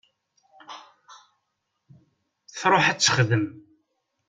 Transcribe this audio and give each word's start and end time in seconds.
Truḥ 2.59 2.85
ad 2.91 2.97
texdem. 2.99 3.45